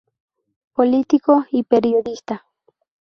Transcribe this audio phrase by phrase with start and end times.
[0.73, 2.47] Político y periodista.